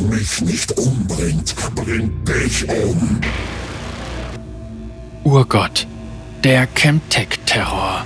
[0.00, 3.20] Mich nicht umbringt, bringt dich um.
[5.22, 5.86] Urgott,
[6.42, 8.04] der Chemtech-Terror.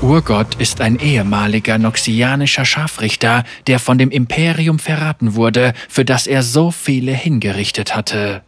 [0.00, 6.42] Urgott ist ein ehemaliger noxianischer Scharfrichter, der von dem Imperium verraten wurde, für das er
[6.42, 8.42] so viele hingerichtet hatte.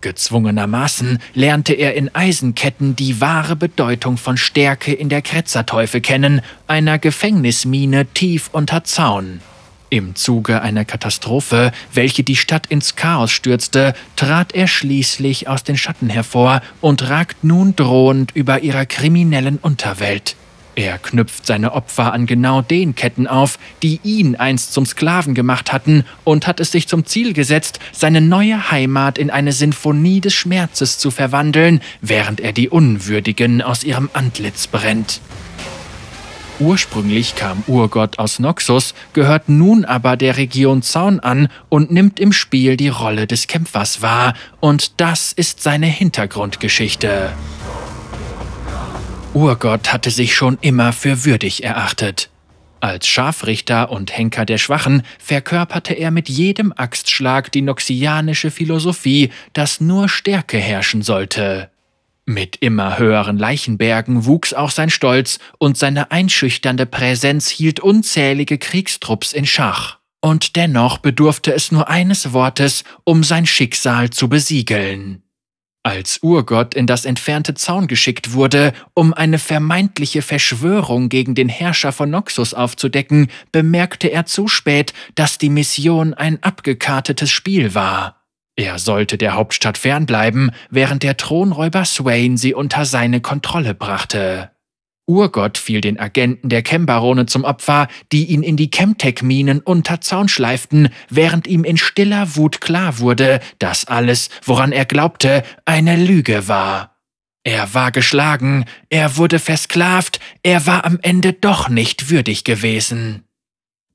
[0.00, 6.98] Gezwungenermaßen lernte er in Eisenketten die wahre Bedeutung von Stärke in der Kretzerteufel kennen, einer
[6.98, 9.40] Gefängnismine tief unter Zaun.
[9.90, 15.76] Im Zuge einer Katastrophe, welche die Stadt ins Chaos stürzte, trat er schließlich aus den
[15.76, 20.36] Schatten hervor und ragt nun drohend über ihrer kriminellen Unterwelt.
[20.76, 25.72] Er knüpft seine Opfer an genau den Ketten auf, die ihn einst zum Sklaven gemacht
[25.72, 30.34] hatten und hat es sich zum Ziel gesetzt, seine neue Heimat in eine Sinfonie des
[30.34, 35.20] Schmerzes zu verwandeln, während er die Unwürdigen aus ihrem Antlitz brennt.
[36.60, 42.32] Ursprünglich kam Urgott aus Noxus, gehört nun aber der Region Zaun an und nimmt im
[42.32, 47.32] Spiel die Rolle des Kämpfers wahr, und das ist seine Hintergrundgeschichte.
[49.34, 52.30] Urgott hatte sich schon immer für würdig erachtet.
[52.78, 59.80] Als Scharfrichter und Henker der Schwachen verkörperte er mit jedem Axtschlag die noxianische Philosophie, dass
[59.80, 61.70] nur Stärke herrschen sollte.
[62.26, 69.34] Mit immer höheren Leichenbergen wuchs auch sein Stolz und seine einschüchternde Präsenz hielt unzählige Kriegstrupps
[69.34, 69.98] in Schach.
[70.22, 75.22] Und dennoch bedurfte es nur eines Wortes, um sein Schicksal zu besiegeln.
[75.82, 81.92] Als Urgott in das entfernte Zaun geschickt wurde, um eine vermeintliche Verschwörung gegen den Herrscher
[81.92, 88.23] von Noxus aufzudecken, bemerkte er zu spät, dass die Mission ein abgekartetes Spiel war.
[88.56, 94.50] Er sollte der Hauptstadt fernbleiben, während der Thronräuber Swain sie unter seine Kontrolle brachte.
[95.06, 100.28] Urgott fiel den Agenten der Chembarone zum Opfer, die ihn in die Chemtech-Minen unter Zaun
[100.28, 106.48] schleiften, während ihm in stiller Wut klar wurde, dass alles, woran er glaubte, eine Lüge
[106.48, 106.96] war.
[107.42, 113.24] Er war geschlagen, er wurde versklavt, er war am Ende doch nicht würdig gewesen.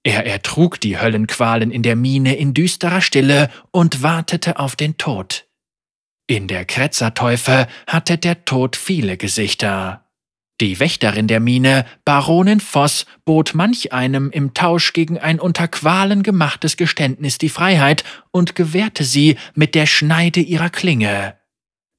[0.04, 5.48] Er ertrug die Höllenqualen in der Mine in düsterer Stille und wartete auf den Tod.
[6.28, 10.06] In der Kretzerteufel hatte der Tod viele Gesichter.
[10.62, 16.22] Die Wächterin der Mine, Baronin Voss, bot manch einem im Tausch gegen ein unter Qualen
[16.22, 21.38] gemachtes Geständnis die Freiheit und gewährte sie mit der Schneide ihrer Klinge.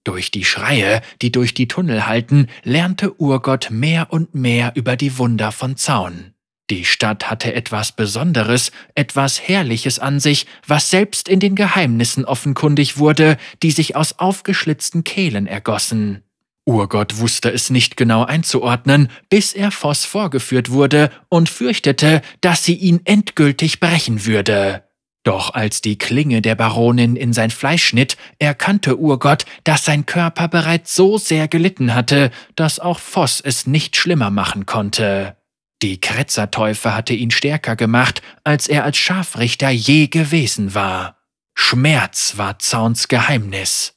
[0.04, 5.18] Durch die Schreie, die durch die Tunnel halten, lernte Urgott mehr und mehr über die
[5.18, 6.34] Wunder von Zaun.
[6.70, 12.96] Die Stadt hatte etwas Besonderes, etwas Herrliches an sich, was selbst in den Geheimnissen offenkundig
[12.96, 16.22] wurde, die sich aus aufgeschlitzten Kehlen ergossen.
[16.66, 22.76] Urgott wusste es nicht genau einzuordnen, bis er Voss vorgeführt wurde und fürchtete, dass sie
[22.76, 24.84] ihn endgültig brechen würde.
[25.24, 30.46] Doch als die Klinge der Baronin in sein Fleisch schnitt, erkannte Urgott, dass sein Körper
[30.46, 35.36] bereits so sehr gelitten hatte, dass auch Voss es nicht schlimmer machen konnte.
[35.82, 41.16] Die Kretzerteufel hatte ihn stärker gemacht, als er als Scharfrichter je gewesen war.
[41.54, 43.94] Schmerz war Zauns Geheimnis.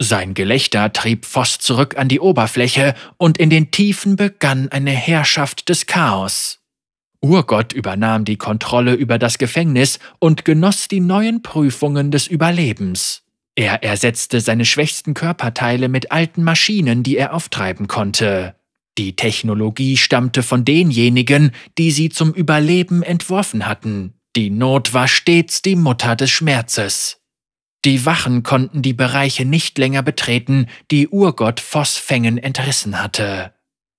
[0.00, 5.68] Sein Gelächter trieb Voss zurück an die Oberfläche und in den Tiefen begann eine Herrschaft
[5.68, 6.60] des Chaos.
[7.20, 13.22] Urgott übernahm die Kontrolle über das Gefängnis und genoss die neuen Prüfungen des Überlebens.
[13.54, 18.56] Er ersetzte seine schwächsten Körperteile mit alten Maschinen, die er auftreiben konnte.
[18.96, 24.14] Die Technologie stammte von denjenigen, die sie zum Überleben entworfen hatten.
[24.36, 27.20] Die Not war stets die Mutter des Schmerzes.
[27.84, 33.52] Die Wachen konnten die Bereiche nicht länger betreten, die Urgott Vossfängen entrissen hatte.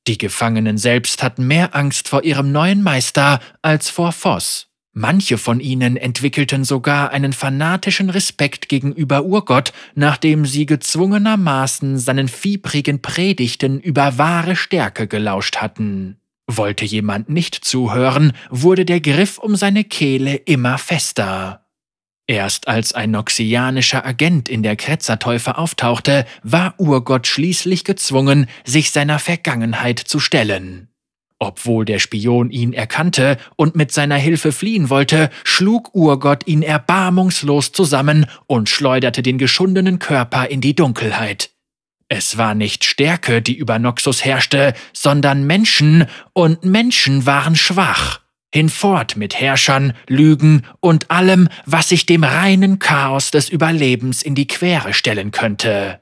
[0.07, 4.67] Die Gefangenen selbst hatten mehr Angst vor ihrem neuen Meister als vor Voss.
[4.97, 13.01] Manche von ihnen entwickelten sogar einen fanatischen Respekt gegenüber Urgott, nachdem sie gezwungenermaßen seinen fiebrigen
[13.01, 16.15] Predigten über wahre Stärke gelauscht hatten.
[16.47, 21.65] Wollte jemand nicht zuhören, wurde der Griff um seine Kehle immer fester.
[22.25, 29.19] Erst als ein noxianischer Agent in der Kretzerteufel auftauchte, war Urgott schließlich gezwungen, sich seiner
[29.19, 30.87] Vergangenheit zu stellen.
[31.39, 37.73] Obwohl der Spion ihn erkannte und mit seiner Hilfe fliehen wollte, schlug Urgott ihn erbarmungslos
[37.73, 41.51] zusammen und schleuderte den geschundenen Körper in die Dunkelheit.
[42.07, 48.21] Es war nicht Stärke, die über Noxus herrschte, sondern Menschen, und Menschen waren schwach.
[48.53, 54.47] Hinfort mit Herrschern, Lügen und allem, was sich dem reinen Chaos des Überlebens in die
[54.47, 55.99] Quere stellen könnte.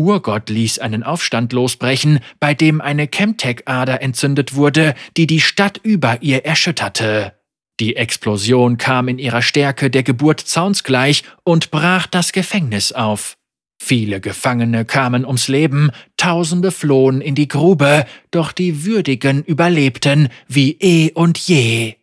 [0.00, 6.22] Urgott ließ einen Aufstand losbrechen, bei dem eine Chemtech-Ader entzündet wurde, die die Stadt über
[6.22, 7.34] ihr erschütterte.
[7.80, 13.36] Die Explosion kam in ihrer Stärke der Geburt Zauns gleich und brach das Gefängnis auf.
[13.82, 20.72] Viele Gefangene kamen ums Leben, Tausende flohen in die Grube, doch die Würdigen überlebten wie
[20.80, 21.96] eh und je.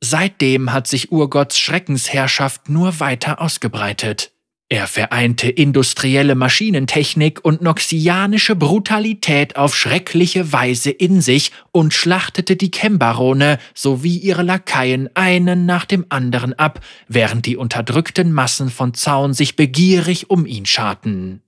[0.00, 4.32] Seitdem hat sich Urgotts Schreckensherrschaft nur weiter ausgebreitet.
[4.70, 12.70] Er vereinte industrielle Maschinentechnik und noxianische Brutalität auf schreckliche Weise in sich und schlachtete die
[12.70, 19.32] Kembarone sowie ihre Lakaien einen nach dem anderen ab, während die unterdrückten Massen von Zaun
[19.32, 21.40] sich begierig um ihn scharten.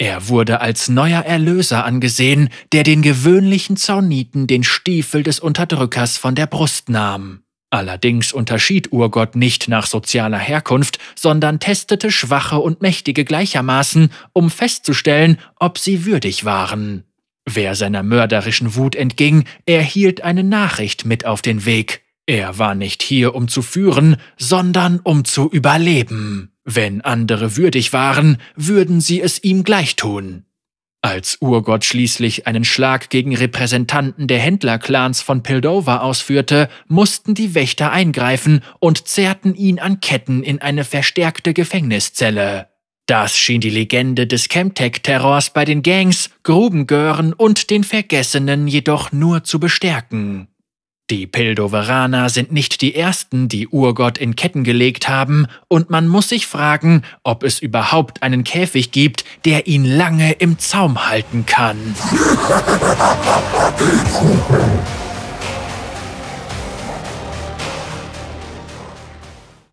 [0.00, 6.36] Er wurde als neuer Erlöser angesehen, der den gewöhnlichen Zauniten den Stiefel des Unterdrückers von
[6.36, 7.42] der Brust nahm.
[7.70, 15.38] Allerdings unterschied Urgott nicht nach sozialer Herkunft, sondern testete Schwache und Mächtige gleichermaßen, um festzustellen,
[15.56, 17.04] ob sie würdig waren.
[17.44, 22.02] Wer seiner mörderischen Wut entging, erhielt eine Nachricht mit auf den Weg.
[22.26, 26.52] Er war nicht hier, um zu führen, sondern um zu überleben.
[26.64, 30.44] Wenn andere würdig waren, würden sie es ihm gleich tun.
[31.00, 37.92] Als Urgott schließlich einen Schlag gegen Repräsentanten der Händlerclans von Pildover ausführte, mussten die Wächter
[37.92, 42.68] eingreifen und zerrten ihn an Ketten in eine verstärkte Gefängniszelle.
[43.06, 49.44] Das schien die Legende des Chemtech-Terrors bei den Gangs, Grubengören und den Vergessenen jedoch nur
[49.44, 50.48] zu bestärken.
[51.10, 56.28] Die Pildoveraner sind nicht die ersten, die Urgott in Ketten gelegt haben, und man muss
[56.28, 61.78] sich fragen, ob es überhaupt einen Käfig gibt, der ihn lange im Zaum halten kann.